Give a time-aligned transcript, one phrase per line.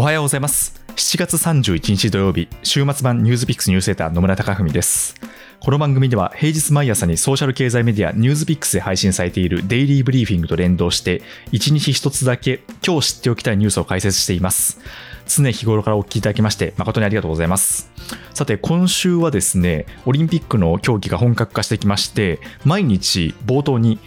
[0.00, 0.82] おはようございます。
[0.96, 5.14] 7月31日土曜日、週末版ニュースピックスニュースセーター野村貴文です。
[5.60, 11.20] この番組では平日毎朝にソーシャル経済メディアニュースピックスで配信されているデイリーブリーフィングと連動して、
[11.52, 14.80] 1日1つだけ今日知っておきたいニュースを解説しています。
[15.26, 17.90] 常日頃からお聞きいただきまして誠にありがとうございます。
[18.32, 23.98] さて、今週はですね、オリンピックの競技が本格化してきまして、毎日冒頭に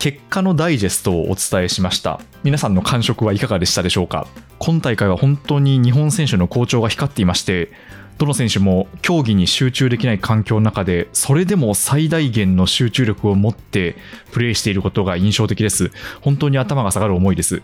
[0.00, 2.20] 結果のダイジェストをお伝えしました。
[2.42, 4.26] 皆さんの感触はいかがでしたでしょうか？
[4.58, 7.70] 今大会は本当に日本選手の好調が光っていまして
[8.16, 13.94] どの選手も競技に集中できない環境の中でそれでも最大限の集中力を持って
[14.32, 15.90] プレーしていることが印象的です。
[16.22, 17.62] 本当に頭が下がる思いです。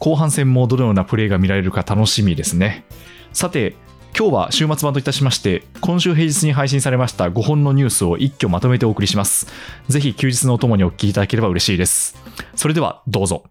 [0.00, 2.84] 後半戦もどのようなプレーが見られるか楽しみですね。
[3.32, 3.76] さて
[4.18, 9.46] 今日は週末版といたしまして今週平日に配信されました5本のニュースを一挙まとめてお送りします。
[9.90, 12.16] ぜひ休日のお供にお聞きいただければ嬉しいです。
[12.54, 13.44] それではどうぞ。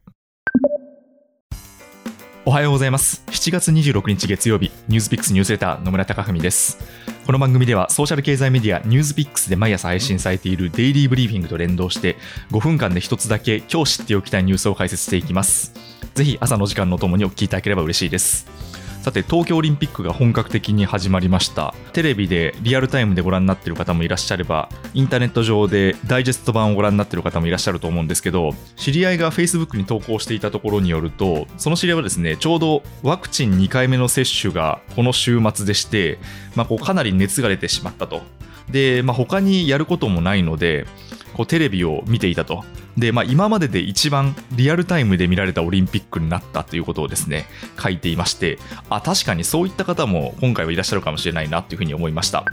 [2.46, 3.24] おはようございます。
[3.28, 6.80] 7月26日月曜日ニュースピックスニュースレター野村貴文です。
[7.28, 12.16] この番組ではソーシャル経済メディアニュースピックスで毎朝配信されているデイリーブリーフィングと連動して
[12.50, 15.74] 5分間で一つだけ今日知っておきたいニュースを解説していきます。
[16.16, 18.75] ぜひ朝の時間のともにお聞きいただければ嬉しいです。
[19.06, 21.76] さて東京オリンピックが本格的に始まりました。
[21.94, 36.18] テレビでリアルタイムでご覧になっている方もいらっしゃればインターネット上でダイジェスト版をご覧になっている方もいらっしゃると思うんですけど知り合いが Facebook に投稿していたところによるとその知り合いはですねちょうどワクチン2回目の接種がこの週末でして、
[36.56, 38.24] まあ、こうかなり熱が出てしまったと。
[38.72, 40.88] で、まあ、他にやることもないので
[41.36, 42.66] こうテレビを見ていたと。
[42.98, 47.46] で、まあ、今までで一番リアルタイムで見られたオリンピックになったということをですね
[47.82, 48.58] 書いていまして
[48.90, 52.44] あ確かにそういった方も今回はいらっしゃるかもしれないなというふうに思いました。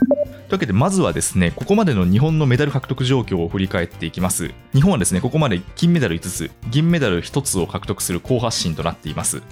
[0.52, 4.50] というわけでまずはですねここまでの日本のメダル獲得状況を振り返っていきます。
[4.74, 9.42] 日本はですねここまで金メダル5つ銀メダル1つを獲得する好発進となっています。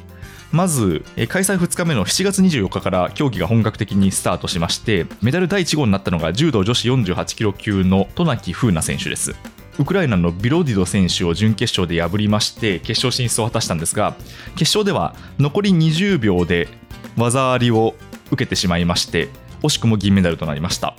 [0.52, 9.34] まず開催2日目の7月24日から競技が本格的にスタートしましてメダル第1号になったのが柔道女子48キロ級の渡名喜風南選手です。
[9.80, 14.14] ウクライナのビロディド選手を準決勝で破りまして決勝進出を果たしたんですが
[14.54, 16.68] 決勝では残り20秒で
[17.16, 17.94] 技ありを
[18.26, 19.30] 受けてしまいまして
[19.62, 20.94] 惜しくも銀メダルとなりました。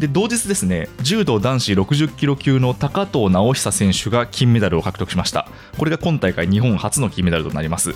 [0.00, 5.46] で同日ですね柔道男子60キロ級の高藤直久選手が金メダルを獲得しました。
[5.76, 7.94] これが今大会日本初の金メダルとなります。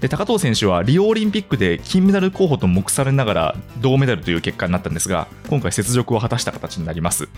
[0.00, 7.28] で高藤選手はリオオリンピックで金メダル候補と目されながら銅メダルという結果になったんですが今回雪辱を果たした形になります。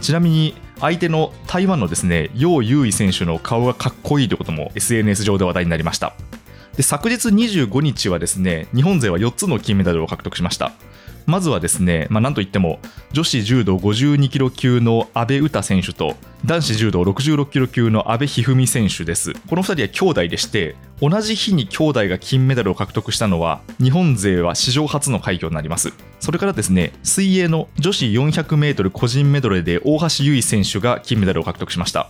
[0.00, 6.14] ちなみに相手の台湾のですね楊優衣選手の顔がかっこいいということも SNS 上で話題になりました。
[6.76, 10.72] で昨日25日はですね日本勢は4つの金メダルを獲得しました。
[11.26, 12.78] まずはですね、まあ、なんといっても
[13.12, 16.14] 女子柔道52キロ級の阿部詩選手と
[16.44, 19.32] 男子柔道66キロ級の阿部一二三選手です。
[19.48, 25.92] この2人は兄弟でして同じ日に兄弟が金メダルを獲得したのは日本勢は史上初の快挙になります。
[26.20, 32.08] それからですね水泳の女子 400m 個人メドレーで大橋悠依選手が金メダルを獲得しました。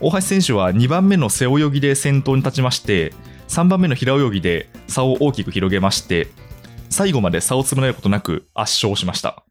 [0.00, 3.12] 大橋選手は2番目の背泳ぎで先頭に立ちまして
[3.48, 6.28] 3番目の平泳ぎで差を大きく広げまして
[6.92, 9.44] 最後まで差を詰められることなく圧勝しました。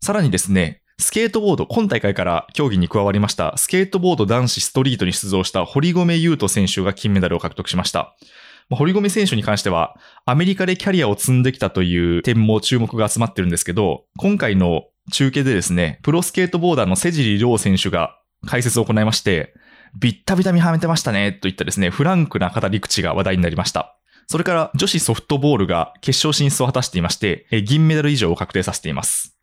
[0.00, 8.16] さらにですね、スケートボード、今大会から競技に加わりました、スケートボード男子ストリートに出場した堀米雄斗選手が金メダルを獲得しました。
[8.70, 19.54] 堀米選手に関しては、アメリカでキャリアを積んできたという点も注目が集まってるんですけど、今回の中継でですね、プロスケートボーダーの瀬尻稜選手が解説を行いまして、
[19.98, 23.96] ビッタビタにはめてましたね、といったですね、フランクな語り口が話題になりました。
[24.26, 29.36] それから女子ソフトボールが決勝進出を果たしていまして、銀メダル以上を確定させています。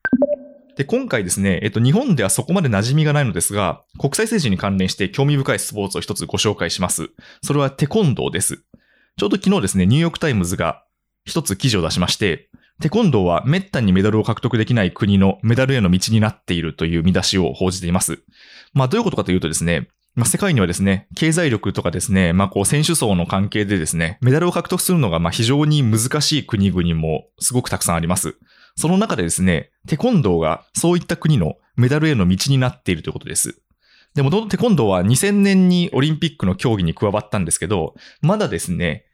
[0.76, 7.12] で、今回ですね、えっと、日本ではそこまで馴染みがないのですが、国際政治に関連して興味深いスポーツを一つご紹介します。
[7.44, 8.64] それはテコンドーです。
[9.18, 10.84] ちょうど昨日ですね、ニューヨークタイムズが
[11.26, 12.50] 一つ記事を出しまして、
[12.82, 18.24] テコンドーは滅多にメダルを獲得できない国のメダルへの道になっているという見出しを報じています。
[18.74, 28.38] まあ、どういうことかというとですね、まあ、世界にはですね、経済力とかですね、まあ、こう、選手層の関係でですね、メダルを獲得するのが、まあ、非常に難しい国々もすごくたくさんあります。
[28.76, 33.60] その中でですね、テコンドーがそういった国のメダルへの道になっているということです。
[34.14, 39.06] でも、テコンドーは2000年にオリンピックの競技に加わったんですけど、まだですね、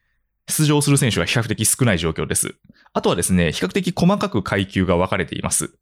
[0.49, 2.55] 出場する選手が比較的少ない状況です。
[2.91, 5.77] あとはですね、比較的細かく階級が分かれています。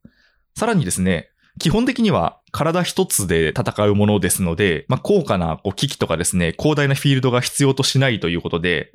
[0.55, 8.91] さらにですね、基本的には体一つで戦うものですので、まあ、高価なこう機器とかですね、広大なフィールドが必要としないということで、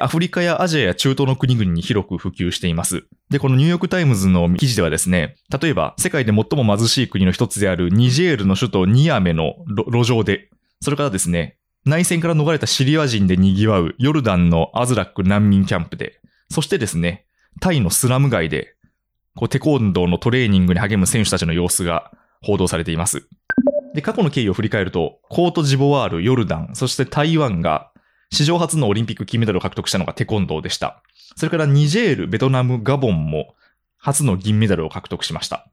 [0.00, 3.04] アフリカやアジアや中東の国々に広く普及しています。
[3.30, 10.50] で、このニューヨークタイムズの記事ではですね、例えば世界で最も貧しい国の一つであるニジェールの首都ニアメの路上で、
[10.82, 11.56] それからですね、
[11.86, 16.20] 内戦から逃れたシリア人で賑わうヨルダンのアズラック難民キャンプで、
[16.50, 17.24] そしてですね、
[17.60, 18.74] タイのスラム街で、
[19.38, 22.10] こうテコンドーのトレーニングに励む選手たちの様子が
[22.42, 23.28] 報道されています。
[23.94, 27.92] で、過去の経緯を振り返ると、コートジボワール、ヨルダン、そして台湾が
[28.32, 31.04] 史上初のオリンピック金メダルを獲得したのがテコンドーでした。
[31.36, 33.54] それからニジェール、ベトナム、ガボンも
[33.96, 35.70] 初の銀メダルを獲得しました。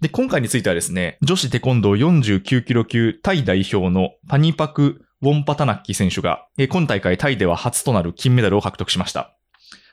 [0.00, 9.36] で、今回についてはですね、女子テコンドー49キロ級タイ代表のパニパク・ウォンパタナッキ選手が、今大会タイでは初となる金メダルを獲得しました。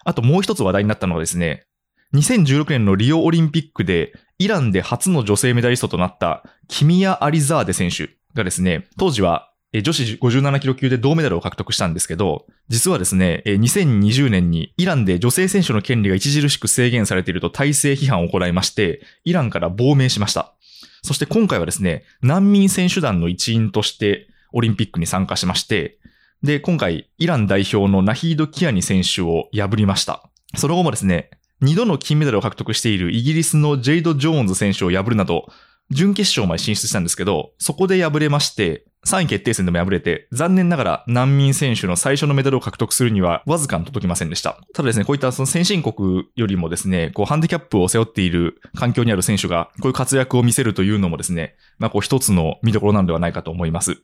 [0.06, 1.66] あともう一つ話題になったのはですね、
[2.14, 9.52] 2016年のリオオリンピックでイランで初の女性メダリストとなったキミヤ・アリザーデ選手がですね、当時は
[9.82, 20.54] 女子57キロ級で銅メダルを獲得したんですけど、実はですね、2020年にイランで女性選手の権利が著しく制限されていると体制批判を行いまして、イランから亡命しました。
[21.02, 25.98] そして今回はですね、難民選手団の一員としてオリンピックに参加しまして、
[26.44, 30.30] で、今回、イラン代表のナヒード・キアニ選手を破りました。
[30.56, 31.32] その後もですね、
[31.62, 35.48] 2度の金メダルを獲得しているイギリスのジェイド・ジョーンズ選手を破るなど、
[35.90, 44.58] 準決勝まで進出したんですけど、そこで敗れまして、3位決定戦でも敗れて、残念ながら難民選手の最初のメダルを獲得するにはわずかに届きませんでした。
[44.74, 54.02] ただですね、こういったその先進国よりもですね、こうハンディキャップを背負っている環境にある選手が、こういう活躍を見せるというのもですね、まあこう一つの見どころなのではないかと思います。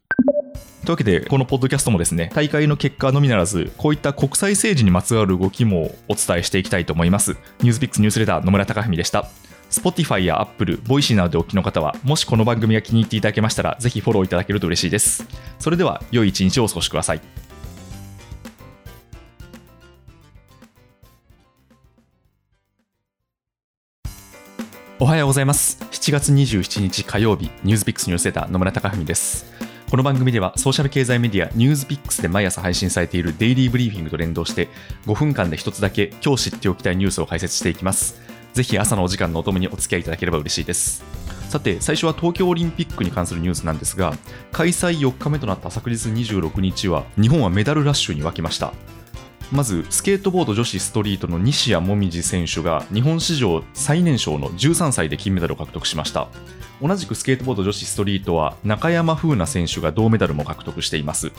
[0.81, 7.37] というわけで、このポッドキャストもですね、大会の結果のみならず、こういった国際政治にまつわる動きもお伝えしていきたいと思います。
[7.61, 9.29] ニュースピックスニュースレター野村貴文でした。
[9.69, 15.27] Spotify や Apple、Voicy などでお聞きの方は、もしこの番組が気に入っていただけましたら、ぜひフォローいただけると嬉しいです。
[15.59, 17.21] それでは、良い一日をお過ごしください。
[25.01, 25.77] おはようございます。
[25.91, 29.68] 7月27日火曜日、ニュースピックスニュースレター野村貴文です。
[29.89, 34.67] この番組ではソーシャル経済メディアニュースピックスで毎朝配信されているデイリーブリーフィングと連動して
[35.07, 38.21] 5分間で一つだけ今日知っておきたいニュースを解説していきます。
[38.53, 41.03] ぜひ朝のお時間のお供にお付き合いいただければ嬉しいです。
[41.49, 44.13] さて、最初は東京オリンピックに関するニュースなんですが、
[44.51, 48.73] 開催4日目となった昨日26日は、日本はメダルラッシュに沸きました。
[49.51, 56.27] まず、スケートボード女子ストリートの西矢椛選手が日本史上最年少の13歳で金メダルを獲得しました。
[56.81, 61.31] 同じくスケートボード女子ストリートは中山風奈選手が銅メダルも獲得しています。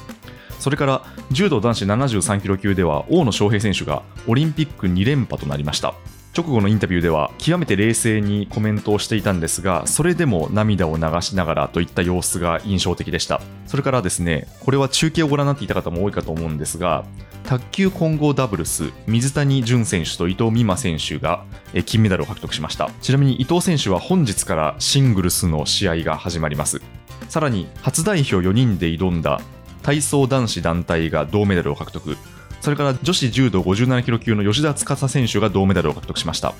[0.59, 5.95] それから柔道男子73キロ級では大野将平選手がオリンピック2連覇となりました。
[6.37, 13.41] 直後のインタビューでは極めて冷静にコメントをしていたんですがそれでも涙を流しながらといった様子が印象的でした。
[13.67, 17.05] それからですねこれは中継をご覧になっていた方も多いかと思うんですが
[17.45, 21.45] 卓球混合ダブルス水谷隼選手と伊藤美誠選手が
[21.85, 22.91] 金メダルを獲得しました。
[23.01, 26.81] ちなみに伊藤選手は本日からシングルスの試合が始まります。
[27.29, 29.41] さらに初代表4人で挑んだ
[29.83, 32.17] 体操男子団体が銅メダルを獲得。
[32.61, 36.55] それから女子柔道57キロ級の吉田司選手が銅メダルを獲得しました。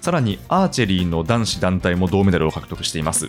[0.00, 3.28] さらにアーチェリーの男子団体も銅メダルを獲得しています。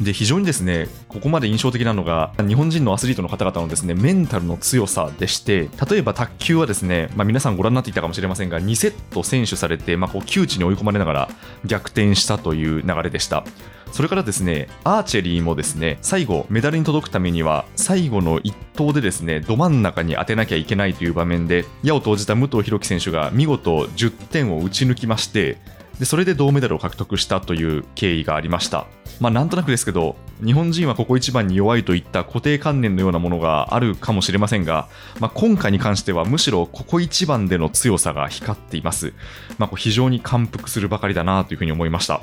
[0.00, 11.28] で非常にですねここまで印象的なのが日本人のアスリートの方々のですねメンタルの強さでして例えば卓球はですね、まあ、皆さんご覧になっていたかもしれませんが2セット先取されて、まあ、こう窮地に追い込まれながら
[11.64, 13.44] 逆転したという流れでした。
[13.92, 25.58] それからですねアーチェリーもですね最後メダルに届くためには最後の1投でですねど真ん中に当てなきゃいけないという場面で矢を投じた武藤弘樹選手が見事10点を打ち抜きまして
[25.98, 28.86] でそれで銅メダルを獲得したという経緯がありました。
[29.20, 34.88] まあ、なんとなくですけど、日本人はここ一番に弱いといった固定観念のようなものがあるかもしれませんが、
[35.20, 39.12] まあ、今回に関してはむしろここ一番での強さが光っています。
[39.58, 42.22] まあ、こう非常に感服するばかりだなというふうに思いました。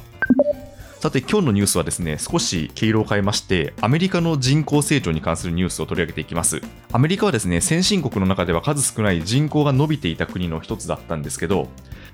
[1.00, 6.62] さて今日のニュースはですね少し毛色を変えましてアメリカの人口成長に関するニュースを取り上げていきます。
[6.92, 11.70] アメリカはですね先進国の中では数少ない人口が伸びていた国の一つだったんですけど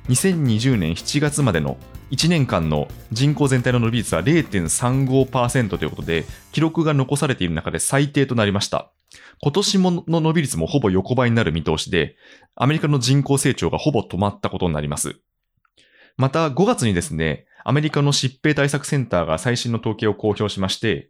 [0.09, 1.77] 2020年7月までの
[2.11, 8.91] 1年間の人口全体の伸び率は0.35%ということで記録が残されている中で最低となりました。
[9.41, 12.17] 今年もの伸び率もほぼ横ばいになる見通しで
[12.53, 15.15] アメリカの人口成長がほぼ止まったことになります。
[16.17, 21.09] また5月にですねアメリカの疾病対策センターが最新の統計を公表しまして、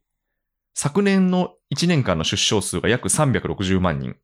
[0.74, 4.15] 昨年の1年間の出生数が約360万人。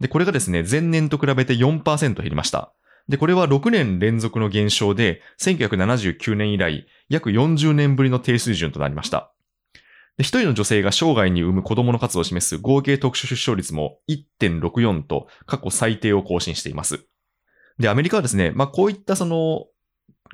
[0.00, 2.74] で、これがですね、前年と比べて4%減りました。
[3.08, 9.32] で、これは6年連続の減少で、1979年以来、約40年ぶりの低水準となりました。
[10.16, 17.06] で、一人の女性が生涯に産む子供の数を示す合計特殊出生率も1.64と過去最低を更新しています。
[17.78, 19.66] で、アメリカはですね、まあ、こういったその、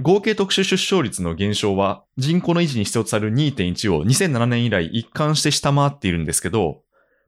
[0.01, 6.83] 合計特殊出生率の減少は人口の維持に必要とされる2.1を2007年以来一貫して下回っているんですけど、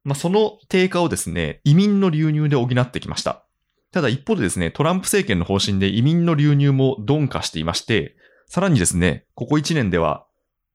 [0.04, 3.44] まあ、その低下をですね、移民の流入で補ってきました。
[3.90, 8.16] ただ一方でですね、トランプ政権の方針で移民の流入も鈍化していまして、
[8.46, 10.26] さらにですね、ここ1年では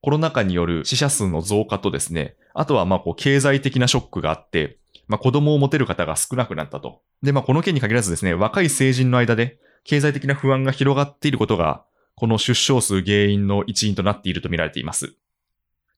[0.02, 7.02] コロナ禍による死者数の増加とですね、あとはまあこう経済的なショックがあって、まあ子供を持てる方が少なくなったと。
[7.22, 11.84] で、まあこの件に限らずですね、若い成人の間で経済的な不安が広がっていることが、
[12.14, 15.14] この出生数原因の一因となっていると見られています。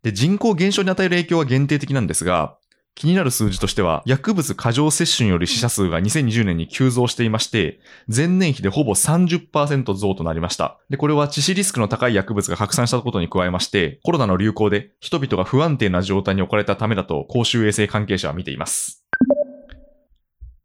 [0.03, 2.59] で、人口減少に与える影響は限定的なんですが、
[2.95, 7.81] 気になる数字としては、薬物過剰摂取による死者数が2020年に急増していまして、
[8.15, 10.79] 前年比でほぼ30%増となりました。
[10.91, 19.07] で、これは致死リスクの高い薬物が拡散したことに加えまして、コロナの流行で人々が不安定な状態に置かれたためだと公衆衛生関係者は見ています。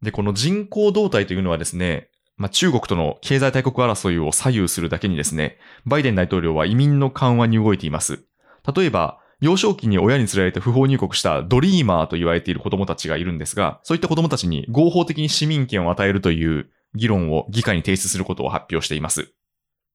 [0.02, 8.24] で、この人口動態というのはですね、まあ、中国との経済大国争いを左右するだけにですね、バイデン大統領は移民の緩和に動いています。
[8.74, 19.32] 例えば、幼少期に親に連れられて不法入国したドリーマーと言われている子供たちがいるんですが、そういった子供たちに合法的に市民権を与えるという議論を議会に提出することを発表しています。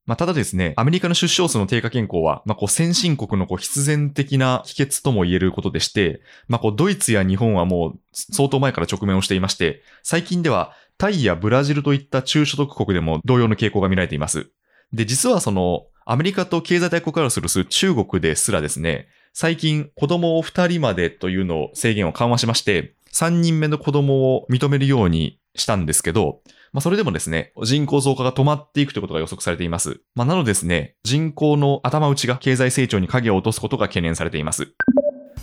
[0.05, 14.51] まあ、ただですね、アメリカの出生数の低下傾向は、まあ、こう先進国のこう必然的な秘訣とも言えることでして、まあ、こうドイツや日本はもう相当前から直面をしていまして、最近ではタイやブラジルといった中所得国でも同様の傾向が見られています。
[14.91, 26.41] で、実はその、アメリカと経済大国争いをする中国ですらですね、最近子供を2人までというのを制限を緩和しまして、3人目の子供を認めるようにしたんですけど、
[26.73, 30.01] まあそれでもですね、人口増加が止まっていくということが予測されています。
[30.15, 34.73] まあなのでですね、人口の頭打ちが経済成長に影を落とすことが懸念されています。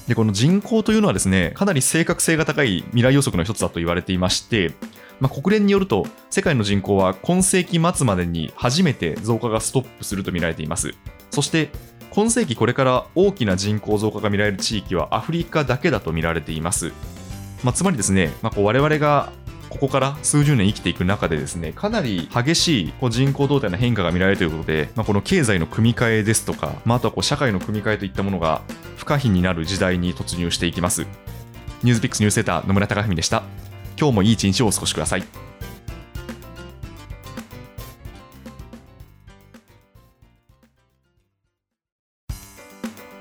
[0.09, 4.73] で、この人口というのはですね、かなり正確性が高い未来予測の一つだと言われていまして、
[5.21, 10.95] まあ、国連によると、世界の人口は今世紀末までに初めて増加がストップすると見られています。
[11.31, 11.71] そして、
[12.11, 16.91] 今世紀これから大きな人口増加が見られる地域はアフリカだけだと見られています。
[17.63, 19.33] まあ、つまりですね、まあ、こう我々が
[19.71, 28.62] ここから数十年生きていく中でですね、かなり激しいこう人口動態の変化が見られるということで、まあ、この経済の組み替えですとか、まあ、あとはこう社会の組み替えといったものが
[28.97, 31.07] 不可避になる時代に突入していきます。
[31.83, 33.43] ニュースピックスニュースセーター野村貴文でした。
[33.99, 35.50] 今日もいい一日をお過ごしください。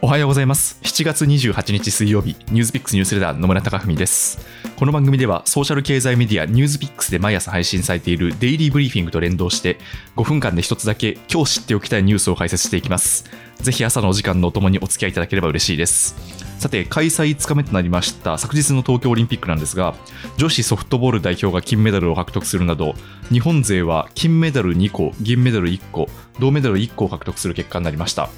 [0.01, 0.79] おはようございます。
[0.84, 4.39] 7月28日水曜日、ニュースピックスニュースレター野村貴文です。
[4.77, 9.77] この番組ではソーシャル経済メディアニュースピックスで毎朝配信されているデイリーブリーフィングと連動して
[10.15, 13.25] 5分間で一つだけ今日知っておきたいニュースを解説していきます。
[13.58, 16.15] ぜひ朝のお時間のお供にお付き合いいただければ嬉しいです。
[16.60, 19.96] さて、開催5日目となりました昨日の東京オリンピックなんですが、
[20.38, 22.96] 女子ソフトボール代表が金メダルを獲得するなど、
[23.34, 26.08] 日本勢は金メダル2個、銀メダル1個、
[26.39, 28.29] 銅メダル1個を獲得する結果になりました。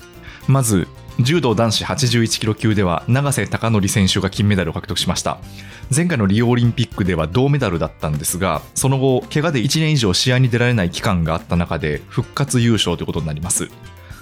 [0.48, 0.88] まず、
[1.20, 5.40] 柔道男子81キロ級では永瀬貴則選手が金メダルを獲得しました。
[5.96, 13.70] 前回のリオオリンピックでは銅メダルだったんですがその後怪我で1年以上試合に出られない期間があった中で復活優勝ということになります。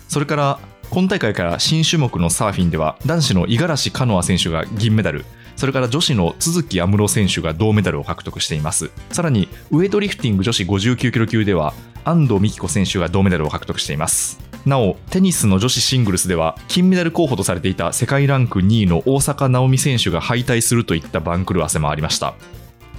[0.08, 5.26] それから今大会から新種目のサーフィンでは男子の五十嵐カノア選手が銀メダル。
[5.56, 8.90] それから女子の都筑有夢路選手が銅メダルを獲得しています。
[9.12, 11.74] さらにウエイトリフティング女子59キロ級では
[12.06, 14.49] 安藤美希子選手が銅メダルを獲得しています。
[14.66, 22.36] なおテニスの女子シングルスでは金メダル候補とされていた世界ランク2位の大坂なおみ選手が敗退するといった番狂わせもありました。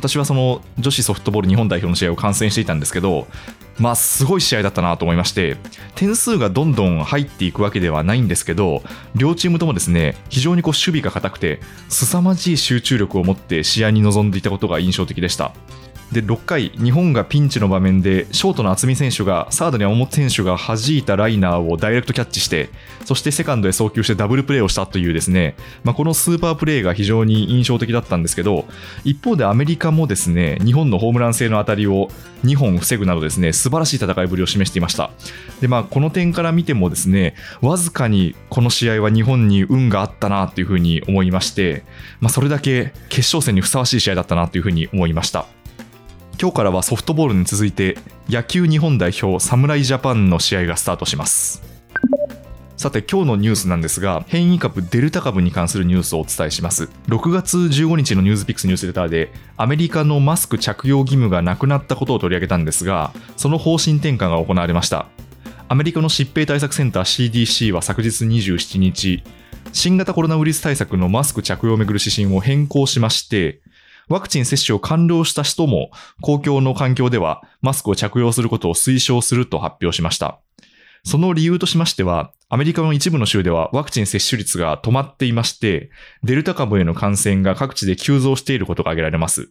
[0.01, 3.27] 私はその女子ソフトボール日本代表の試合を観戦していたんですけど
[3.79, 5.59] まあすごい試合だったなと思いまして
[5.95, 8.83] 点数がどんどん入っていくわけではないんですけど
[9.15, 15.53] 両チームともですね非常にこう守備が固くて凄まじい集中力を持って試合に臨んでいたことが印象的でした。
[16.13, 22.69] で6回、日本がピンチの場面でショートの渥美選手がサードに山本選手が弾いたライナーをダイレクトキャッチして
[23.05, 28.67] そしてセカンドへ送球してダブルプレーをしたというですね、まあ、このスーパープレーが非常に印象的だったんですけど
[29.05, 32.09] 一方でアメリカもですね日本のホームラン性の当たりを
[32.45, 35.11] 2本防ぐなどですね素晴らしい戦いぶりを示していました。
[35.61, 41.85] で、まあ、この点から見てもですねわずかにこの試合は日本に運があったなというふうに思いまして、
[42.21, 45.60] まあ、それだけ決勝戦にふさわしい試合だったなというふうに思いました。
[46.41, 47.99] 今日からはソフトボールに続いて
[48.31, 51.63] 野球日本代表侍ジャパンの試合がスタートします。
[52.79, 56.85] さて今日のニュースなんですが変異株デルタ株に関するニュースをお伝えします。
[57.09, 65.09] 6月15日のニュースピックスニュースレターでアメリカのマスク着用義務がなくなったことを取り上げたんですがその方針転換が行われました。
[65.69, 69.23] アメリカの疾病対策センター CDC は昨日27日
[69.73, 73.61] 新型コロナウイルス対策のマスク着用をめぐる指針を変更しまして
[74.11, 75.91] ワクチン接種を完了した人も
[76.21, 80.41] 公共の環境ではマスクを着用することを推奨すると発表しました。
[81.05, 85.91] その理由としましては、アメリカの一部の州ではワクチン接種率が止まっていまして、
[86.25, 89.51] デルタ株への感染が各地で急増していることが挙げられます。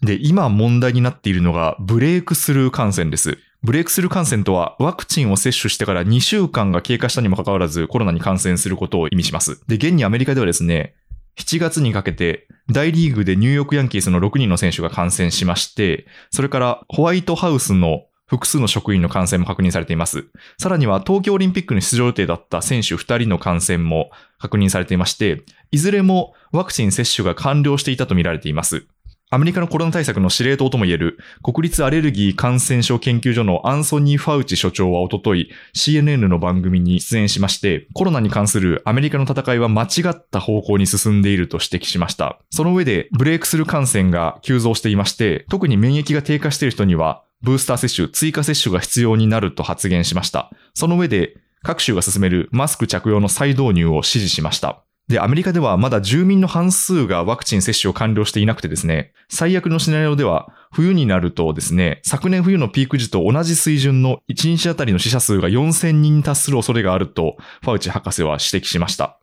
[0.00, 3.38] で、今問題になっているのがブレイクスルー感染です。
[3.62, 9.60] ブレイクスルー感染とはワクチンを接種してから2週間が経過したにもかかわらずコロナに感染することを意味します。
[9.66, 10.94] で、現にアメリカではですね、
[11.38, 20.26] 7月にかけて大リーグでニューヨークヤンキースの6人の選手が感染しまして、それからホワイトハウスの複数の職員の感染も確認されています。
[20.58, 28.86] さらには東京オリンピックに出場予定だった選手2人の感染も確認されていまして、いずれもワクチン接種が完了していたとみられています。
[29.30, 42.38] アメリカのコロナ対策の司令塔ともいえる国立アレルギー感染症研究所のアンソニー・ファウチ所長はおととい CNN の番組に出演しまして、コロナに関するアメリカの戦いは間違った方向に進んでいると指摘しました。
[42.50, 50.50] その上でブレイクスルー感染が急増していまして、特に免疫が低下している人にはブースター接種、追加接種が必要になると発言しました。
[50.72, 54.82] その上で各州が進めるマスク着用の再導入を支持しました。
[55.08, 69.18] で、アメリカではまだ住民の半数がワクチン接種を完了していなくてですね、最悪のシナリオでは、冬になるとですね、昨年冬のピーク時と同じ水準の1日あたりの死者数が4000人に達する恐れがあると、ファウチ博士は指摘しました。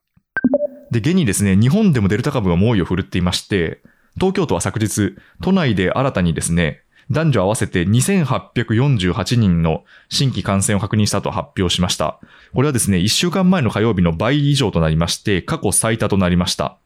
[0.89, 3.81] で、現にですね、日本でもデルタ株が猛威を振るっていまして、
[4.15, 12.19] 東京都は昨日、都内で新たにですね、男女合わせて2848人の新規感染を確認したと発表しました。
[12.53, 16.77] これはですね、1週間前の火曜日の倍以上となりまして、過去最多となりました。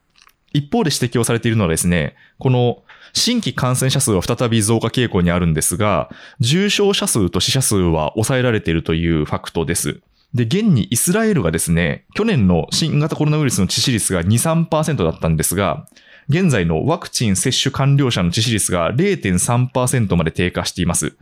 [0.52, 6.10] 一方で指摘をされているのはですね、この新規感染者数は再び増加傾向にあるんですが、
[6.40, 10.00] 重症者数と死者数は抑えられているというファクトです。
[10.34, 15.86] で、現にイスラエルがですね、去年の新型コロナウイルスの致死率が2、3%だったんですが、
[16.28, 21.16] 現在のワクチン接種完了者の致死率が0.3%まで低下しています。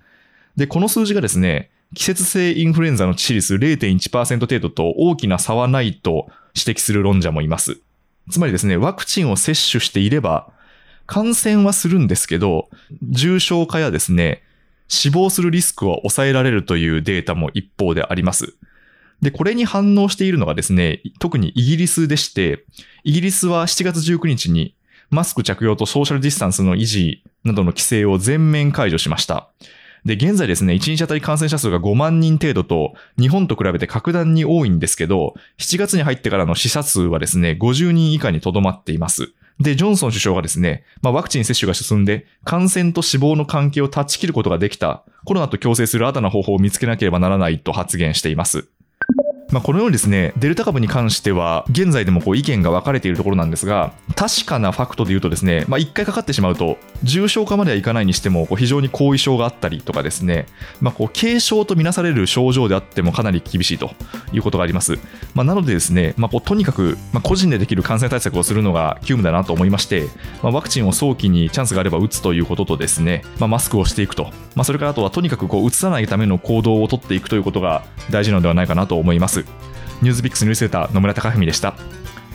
[0.56, 7.78] で、この数字がですね、季節性インフルエンザの致死率0.1%程度と大きな差はないと指摘する論者もいます。
[8.30, 10.50] つまりですね、ワクチンを接種していれば、
[11.06, 12.68] 感染はするんですけど、
[13.02, 14.42] 重症化やですね、
[14.88, 18.54] 死亡するリスクは抑えられるというデータも一方であります。
[19.22, 22.64] で、これに反応しているのがですね、特にイギリスでして、
[23.04, 24.74] イギリスは7月19日に
[25.10, 29.48] マスク着用とソーシャルディスタンスの維持などの規制を全面解除しました。
[30.04, 39.32] で、現在ですね、1日あたり感染者数が5万人程度と、日本と比べて格段に多いんですけど、7月に入ってからの死者数はですね、50人以下にとどまっています。
[39.60, 48.68] で、ジョンソン首相がですね、まあ、ワクチン接種が進んで、感染と死亡の関係を断ち切ることができた、コロナと共生する新たな方法を見つけなければならないと発言しています。
[49.50, 60.46] まあ、このようにですね、デルタ株に関しては、現在でもこう意見が分かれているところなんですが、確かなファクトで言うとですね、まあ、1回かかってしまうと、重症化まではいかないにしても、非常に後遺症があったりとかですね、
[60.82, 63.92] まあ、こう軽症とみなされる症状であってもかなり厳しいと
[64.32, 64.98] いうことがあります。
[65.34, 70.08] まあ、なのでですね、まあ、こうとにかく、まあ、個人でできる感染対策をするのが急務だなと思いまして、
[70.42, 79.37] まあ、ワクチンを早期にチャンスがあれば打つということとですね、まあ、マスクをしていくと、まあ、それからあとはとにかくこう打さないための行動をとっていくということが大事なのではないかなと思います。
[80.02, 81.74] ニュースビックスニュースレター野村貴文でした。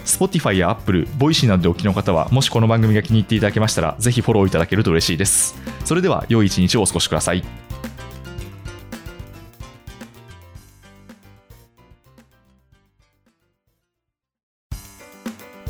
[0.04, 5.54] Spotify や Apple、Voicy などでお聞きの方は、もしこの番組が気に入っていただけましたら、ぜひフォローいただけると嬉しいです。
[5.84, 7.42] それでは、良い一日をお過ごしください。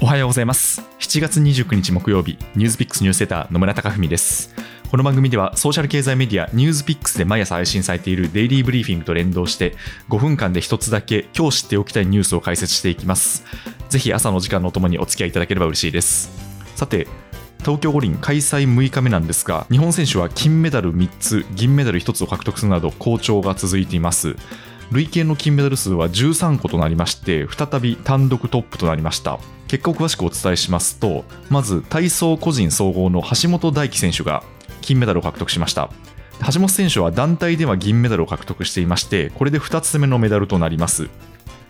[0.00, 0.82] おはようございます。
[0.98, 4.63] 7月29日木曜日、ニュースピックスニュースレター野村貴文です。
[4.90, 9.74] この番組ではソーシャル経済メディアニュースピックスで毎朝配信されているデイリーブリーフィングと連動して
[10.08, 13.44] 5分間で一つだけ今日知っておきたいニュースを解説していきます。
[13.88, 16.30] ぜひ朝の時間のともにお付き合いいただければ嬉しいです。
[16.76, 17.08] さて、
[17.60, 24.36] 東京五輪開催6日目なんですが、日本選手は金メダル3つ、銀メダル1つを獲得するなど好調が続いています。
[24.90, 29.40] 累計の金メダル数は13個となりまして、再び単独トップとなりました。
[29.66, 34.44] 結果を詳しくお伝えしますと、まず体操個人総合の橋本大輝選手が
[34.84, 35.90] 金メダルを獲得しました。
[36.52, 41.08] 橋本選手は団体では銀メダルを獲得していまして、これで2つ目のメダルとなります。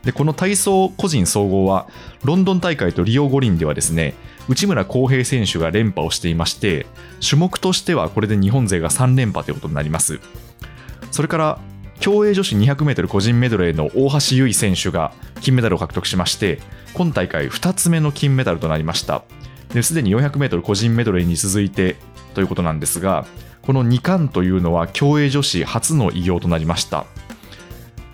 [0.04, 1.88] でこの体操個人総合は
[2.24, 4.14] ロンドン大会とリオ五輪ではですね
[4.48, 6.86] 内村航平選手が連覇をしていまして
[7.26, 10.20] 種目としてはこれで日本勢が3連覇ということになります
[11.10, 11.58] それから
[12.00, 16.60] 競泳女子 200m 個人メドレーの大橋悠依選手が金メダルを獲得しまして
[16.92, 19.24] 今大会2つ目の金メダルとなりました
[19.80, 21.96] すでに 400m 個人メドレーに続いて
[22.34, 23.26] ということなんですが
[23.62, 27.06] この2冠というのは競泳女子初の偉業となりました。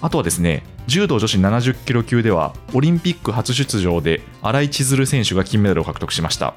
[0.02, 6.54] あとはですね柔道女子70キロ級ではオリンピック初出場で新井千鶴選手が金メダルを獲得しました。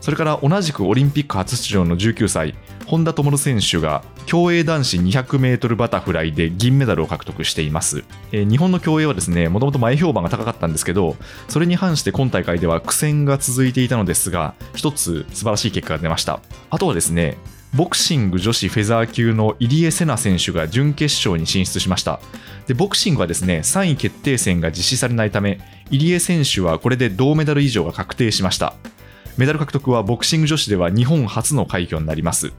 [0.00, 2.54] それから同じくオリンピック初出場の19歳
[2.86, 11.16] 本田灯選手が競泳男子 200m バタフライで銀メダルを獲得しています、えー日本の競泳はですねもともと前評判が高かったんですけど
[11.48, 16.40] それに反して今大会では苦戦が続いていたのですが一つ素晴らしい結果が出ました。
[16.70, 17.36] あとはですね
[17.74, 22.20] ボクシング女子フェザー級の入江聖奈選手が準決勝に進出しました。
[22.66, 25.60] でボクシングはですね3位決定戦が実施されないため
[25.90, 28.74] 入江選手はこれで銅メダル以上が確定しました。
[29.40, 32.52] メダル獲得はボクシング女子では日本初の快挙になります。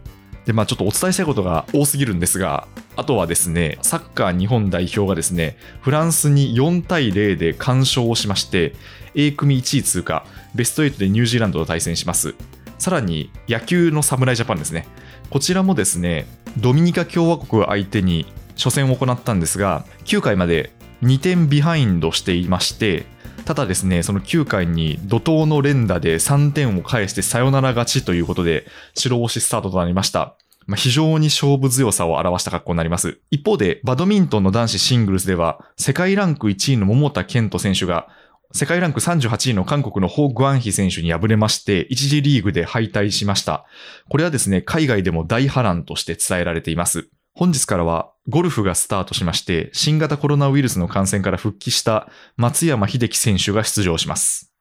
[0.45, 8.73] でまあちょっとお伝えしたいことが多すぎるんですがあとはですねサッカー日本代表がですねフランスに4対0で完勝をしまして
[9.13, 12.33] A 組1位通過ベスト8でニュージーランドと対戦します。
[12.79, 14.87] さらに野球の侍ジャパンですね。
[15.29, 16.25] こちらもですね
[16.57, 20.71] ドミニカ共和国相手に初戦を行ったんですが9回まで
[21.03, 23.05] 2点ビハインドしていまして
[23.45, 30.35] ただですねその9回に怒涛の連打で3点を返してサヨナラ勝ちということで白星スタートとなりました
[30.67, 33.19] まあ、非常に勝負強さを表した格好になります。
[33.31, 38.07] 一方で、バドミントンの男子シングルスでは、世界ランク1位の桃田賢斗選手が
[38.53, 43.65] 世界ランク38位の韓国のホー・グアンヒ選手に敗れまして、一次リーグで敗退しました。
[44.09, 47.07] これはですね、海外でも大波乱として伝えられています。
[47.33, 52.07] 本日からはゴルフがスタートしまして、新型コロナウイルスの感染から復帰した
[52.37, 54.51] 松山秀樹選手が出場します。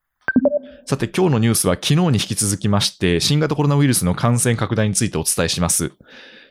[0.86, 5.92] さて今日のニュースは昨日に引き続きまして、新型コロナウイルスの感染拡大についてお伝えします。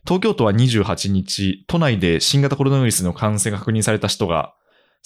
[0.06, 4.54] 東京都は28日、都内で新型コロナウイルスの感染が確認された人が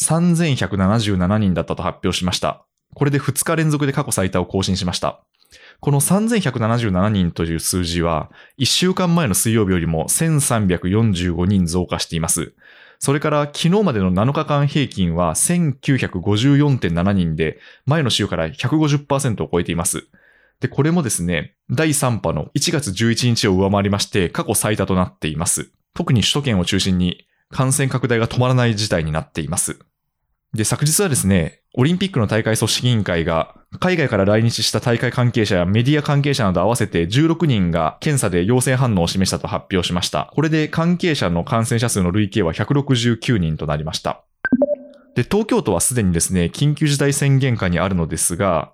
[0.01, 2.65] 3177人だったと発表しました。
[2.93, 5.23] これで2日連続で過去最多を更新しました。
[5.79, 12.53] この3177人という数字は、1週間前の水曜日よりも1345人増加しています。
[12.99, 20.07] それから昨日までの7日間平均は1954.7人で、前の週から150%を超えています。
[20.61, 25.71] で、これもですね、第3波の1月11日を上回りまして、過去最多となっています。
[25.93, 29.79] 特に首都圏を中心に感染拡大が止まらない事態になっています。
[30.53, 40.29] で、昨日はですね、オリンピックの大会組織委員会が、海外から来日した大会関係者やメディア関係者など合わせて16人が検査で陽性反応を示したと発表しました。
[40.35, 44.23] これで関係者の感染者数の累計は169人となりました。
[45.15, 48.71] で、東京都はすでにですね、緊急事態宣言下にあるのですが、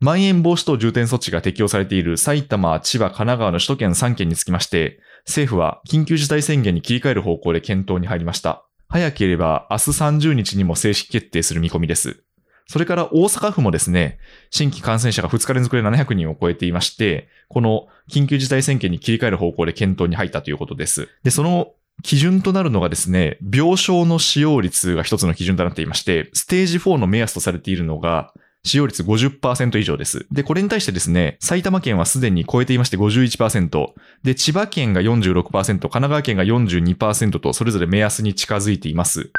[0.00, 8.66] まん延防止等重点措置が適用されている埼玉、千葉、神奈川の首都圏3県につきまして、政府は緊急事態宣言に切り替える方向で検討に入りました。
[8.88, 12.24] 早ければ明日30日にも正式決定する見込みです。
[12.72, 21.10] それから大阪府もですね、新規感染者が2日連続で700人を超えていまして、この緊急事態宣言に切り替える方向で検討に入ったということです。
[21.22, 28.32] で、その基準となるのがですね、病床の使用率が一つの基準となっていまして、ステージ4の目安とされているのが、
[28.64, 30.24] 使用率50%以上です。
[30.32, 33.88] で、これに対してですね、埼玉県はすでに超えていまして51%、
[34.22, 39.30] で、千葉県が46%、神奈川県が42%と、それぞれ目安に近づいています。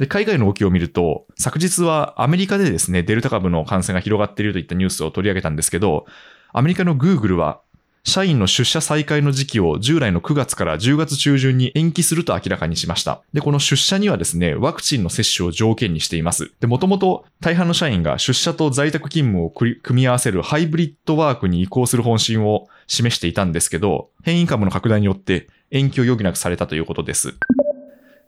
[0.00, 6.06] で、海外の動きを見ると、昨日はアメリカでですね、デルタ株の感染が広がっているといったニュースを取り上げたんですけど、
[6.54, 7.60] アメリカの Google は
[8.02, 13.20] 社員の出社再開の時期を従来の9月から10月中旬に延期すると明らかにしました。
[13.34, 16.50] で、この出社にはですね、ワクチンの接種を条件にしています。
[16.60, 27.34] で、もともと大半の社員が出社と在宅勤務を組み合わせるハイブリッドワークに移行する方針を示していたんですけど、変異株の拡大によって延期を余儀なくされたということです。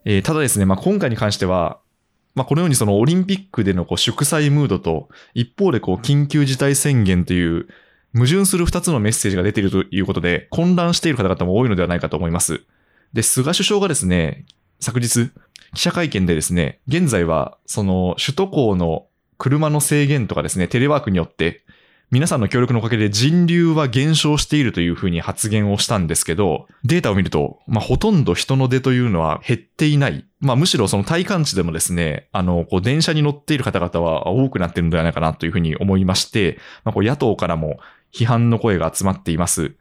[0.04, 1.80] えー、ただですね、まあ、今回に関しては、
[2.34, 7.68] まあ、このようにそのオリンピックでのこう祝祭ムードと、一方でこう緊急事態宣言という
[8.14, 12.62] 矛盾する二つのメッセージが出ているということで、混乱している方々も多いのではないかと思います。
[13.12, 14.44] で、菅首相がですね、
[14.80, 15.30] 昨日、
[15.74, 19.06] 記者会見でですね、現在は、その、首都高の
[19.38, 21.64] 車の制限とかですね、テレワークによって、
[22.12, 30.26] 皆さんの協力のおかげで人流は減少しているというふうに発言をしたんですけど、データを見ると、まあ、ほとんど人の出というのは減っていない。
[30.38, 37.78] まあ、むしろその体感値でもですね、あの、こう、電車に乗っている方々は多くなっているのではないかなというふうに思いまして、まあ、こう野党からも
[38.12, 39.74] 批判の声が集まっています。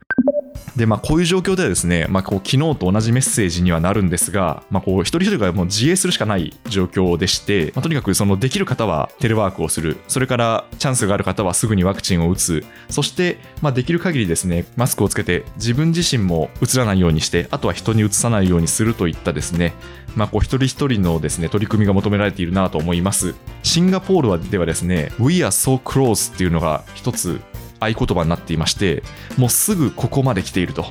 [0.76, 19.74] で、まあ、こういう状況ではですね、まあ、こう昨日と同じメッセージにはなるんですが、まあ、こう一人一人がもう自衛するしかない状況でして、まあ、とにかくそのできる方はテレワークをする、それからチャンスがある方はすぐにワクチンを打つ、そして、まあ、できる限りですね、マスクをつけて自分自身もうつらないようにして、あとは人にうつさないようにするといったですね、
[20.16, 23.36] まあ、こう一人一人のですね、取り組みが求められているなと思います。
[23.64, 27.42] シンガポールではですね、We are so close っていうのが一つ
[27.82, 29.04] 合言葉になっていまして
[29.38, 30.84] もうすぐここまで来ていると、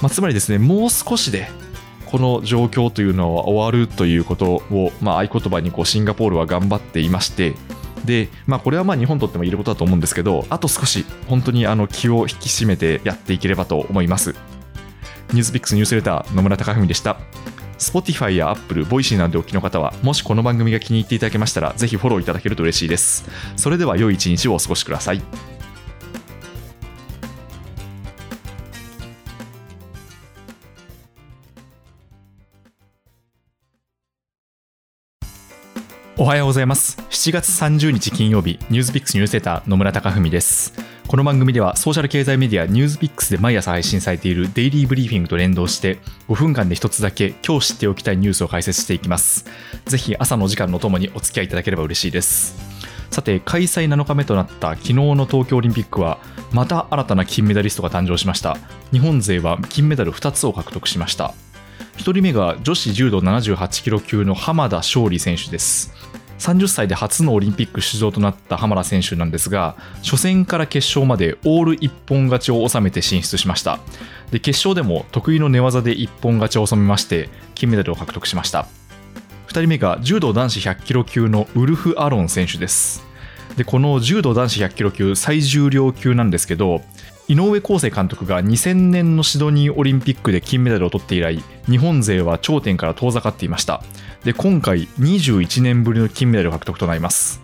[0.00, 1.48] まあ、つまりですねもう少しで
[2.06, 7.54] この状況というのは終わるということを、まあ、合言葉にこうシンガポールは頑張っていまして
[8.04, 14.34] で、まあ、これはまあ日本にとっても言えることだと思うんですけどあと少し本当にあの気を引き締めてやっていければと思います
[15.32, 17.18] ニュースピックスニュースレター野村貴文でした
[17.78, 23.28] Spotify や Apple、Voicy などでお聞きの方は、もしこの番組が気に入っていただけましたら、ぜひフォローいただけると嬉しいです。
[23.56, 25.53] それでは良い一日をお過ごしください。
[36.16, 36.96] おはようございます。
[37.10, 40.72] 7月30日金曜日ニュースピックスニュースレター野村貴文です。
[41.08, 45.98] この番組ではソーシャル経済メディアニュースピックスで毎朝配信されているデイリーブリーフィングと連動して
[46.28, 49.46] 5分間で一つだけ今日知っておきたいニュースを解説していきます。
[49.86, 52.54] ぜひ朝の時間のともにお付き合いいただければ嬉しいです。
[53.10, 56.20] さて開催7日目となった昨日の東京オリンピックは
[56.52, 58.56] また新たな金メダリストが誕生しました。
[58.92, 61.34] 日本勢は金メダル2つを獲得しました。
[61.96, 65.92] 1人目が女子柔道78キロ級の浜田勝利選手です。
[66.38, 73.78] 30歳で初のオリンピック出場となった浜田選手なんですが初戦から決勝までオール一本勝ちを収めて進出しました。
[74.30, 78.66] で決勝でも得意の寝技で一本勝ちを収めまして金メダルを獲得しました。
[79.46, 83.04] 2人目が柔道男子100キロ級のウルフ・アロン選手です。
[83.56, 86.82] でこの柔道男子100キロ級最重量級なんですけど
[87.28, 93.82] 井上康生監督が2000年のシドニーオリンピックで金メダルを取って以来日本勢は頂点から遠ざかっていました。
[94.24, 97.42] で今回21年ぶりの金メダル獲得となります。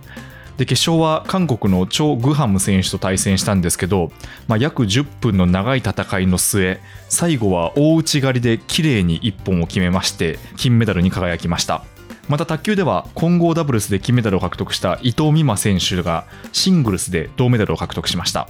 [0.56, 4.12] で決勝は韓国のチョ・グハム選手と対戦したんですけど、
[4.46, 11.83] まあ、約10分の長い戦いの末最後は大内刈りで綺麗に1本を決めまして金メダルに輝きました。
[12.28, 18.46] また卓球では混合ダブルスで金メダルを獲得した伊藤美誠選手がシングルスで銅メダルを獲得しました。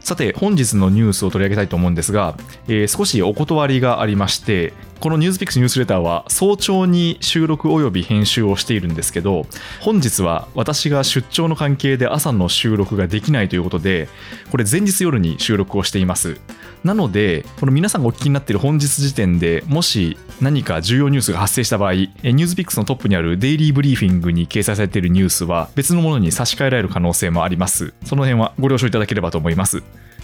[0.00, 9.46] さて本日のニュースを取り上げたいと思うんですが、えー、少しお断りがありましてこのニュースピックスニュースレターは早朝に収録および編集をしているんですけど
[9.80, 14.08] 本日は私が出張の関係で朝の収録ができないということで
[14.50, 16.40] これ前日夜に収録をしています。
[16.84, 27.94] なのでこの皆さんがお聞きになっている本日時点でもし何か重要ニュースが発生した場合ニュースピックスのトップにあるデイリーブリーフィングに掲載されているニュースは別のものに差し替えられる可能性もあります。
[28.04, 29.82] その辺はご了承いただければと思います。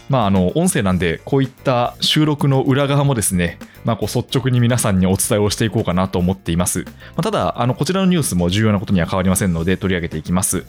[0.08, 10.64] まあ、あの音声なんでこういった収録の裏側もですね、まあ、こう率直に皆さんにお伝えをしていこうかなと思っています、まあ、ただあのこちらのニュースも重要なことには変わりませんので取り上げていきます。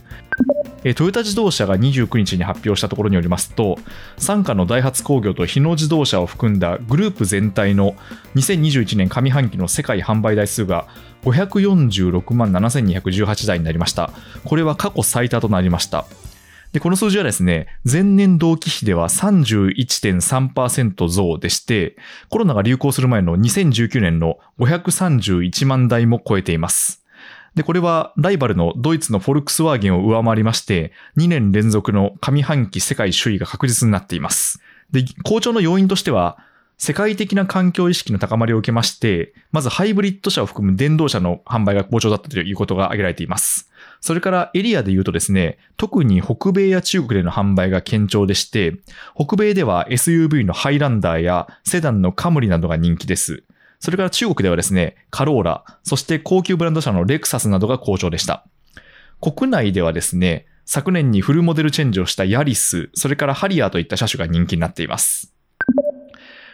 [0.95, 3.77] トヨタ自動車が29日に発表したところによりますと
[4.15, 7.95] 傘下のダイハツ工業と日野自動車を含んだグループ全体の
[8.35, 10.87] 2021年上半期の世界販売台数が
[11.23, 14.11] 546万7218台になりました
[14.45, 16.05] これは過去最多となりました
[16.71, 21.95] で、この数字はですね、前年同期比では31.3%増でして、
[22.29, 27.03] コロナが流行する前の2019年の531万台も超えています。
[27.55, 34.61] で、これはライバルのドイツのフォルクスワーゲンを上回りまして、2年連続の上半期世界首位が確実になっています。
[34.91, 36.37] で、好調の要因としては、
[36.81, 43.69] 世界的な環境意識の高まりを受けまして、まずハイブリッド車を含む電動車の販売が好調だったということが挙げられています。
[43.99, 48.75] それからエリアで言うとですね、特に北米や中国での販売が堅調でして、
[49.13, 53.43] 北米では SUV のハイランダーやセダンのカムリなどが人気です。
[53.79, 58.45] それから中国ではですね、カローラ、そして高級ブランド車のレクサスなどが好調でした。
[59.21, 65.33] 国内ではですね、昨年にフルモデルチェンジをしたヤリス、それからハリアーといった車種が人気になっています。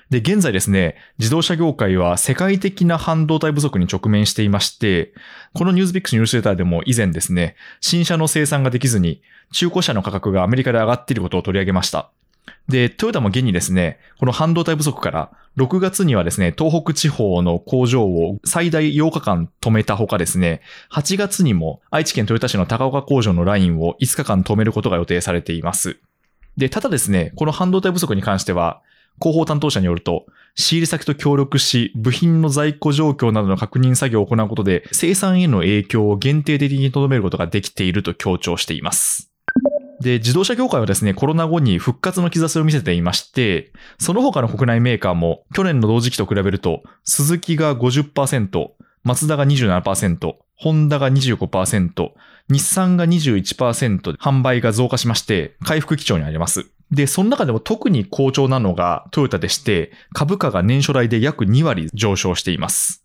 [0.09, 5.13] で、現在ですね、自動車業界は世界的な半導体不足に直面していまして、
[5.53, 12.11] このニュースピックスニュースレターでも以前ですね、新車の生産ができずに、中古車の価格がアメリカで上がっていることを取り上げました。
[12.67, 25.97] で、トヨタも現にですね、この半導体不足から、6月にはですね、東北地方の工場を最大8日間止めたほかですね、8月にも愛知県豊田市の高岡工場のラインを5日間止めることが予定されています。
[26.57, 28.81] で、ただですね、この半導体不足に関しては、
[29.21, 39.34] 広報担当者によると、仕入れ先と協力し、部品の在庫状況などの確認作業を行うことで、生産への影響を限定的に留めることができていると強調しています。
[40.01, 48.69] で、自動車業界はですね、コロナ後に復活の兆しを見せていまして、その他の国内メーカーも去年の同時期と比べると、鈴木が50%、
[49.03, 52.11] マツダが27%、ホンダが25%、
[52.49, 56.65] 日産が21%販売が増加しまして、回復基調にあります。
[56.91, 63.04] で、その中でも特に好調なのがトヨタでして、株価が年初来で約2割上昇しています。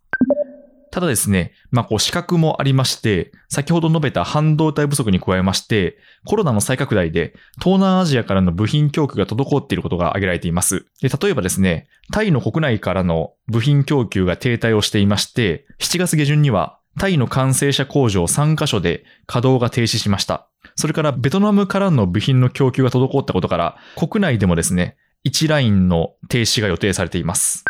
[0.90, 10.87] ただですね、まあ、こう、資格もありまして、先ほど述べた半導体不足に加えまして、コロナの再拡大で、東南アジアからの部品供給が滞っていることが挙げられています。
[11.00, 20.48] で、例えばですね、タイの国内からの部品供給が停滞をしていまして、7月下旬には、タイの完成車工場3カ所で稼働が停止しました。
[20.74, 27.64] それからベトナムからの部品の供給が滞ったことから、国内でもですね、1ラインの停止が予定されています。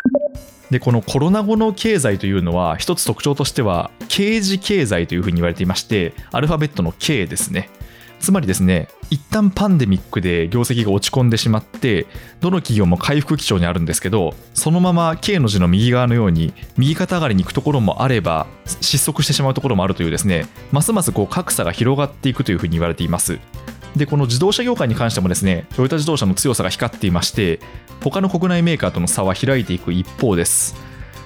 [0.71, 7.69] で、このコロナ後の経済というのは、一つ特徴としては、刑事経済というふうに言われていまして、アルファベットの K ですね。
[8.19, 12.07] つまりですね、一旦パンデミックで業績が落ち込んでしまって
[12.39, 23.39] どの企業も回復基調にあるんですけどそのまま K の字の右側のように右肩上がりに行くところもあれば失速してしまうところもあるというですねますますこう格差が広がっていくというふうに言われています
[23.95, 27.59] でこの自動車業界に関してもですねトヨタ自動車の強さが光っていまして
[28.01, 30.75] 他の国内メーカーとの差は開いていく一方です。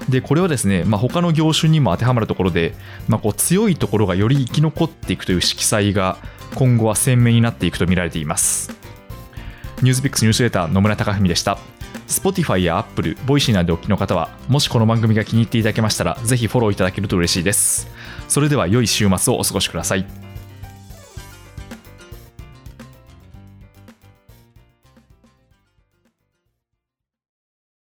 [0.10, 2.76] でこれはですね、まあ、他の業種にも当てはまるところで、
[3.08, 6.18] まあ、こう強いところがより生き残っていくという色彩が
[6.54, 8.76] 今後は鮮明になっていくと見られています。
[9.82, 11.58] ニュースピックスニュースレーター野村貴文でした。
[12.08, 17.88] Spotify や Apple、Voicy などでお聞きの方はもしこの番組が気に入っていただけましたらぜひフォローいただけると嬉しいです。
[18.28, 20.25] それでは良い週末をお過ごしください。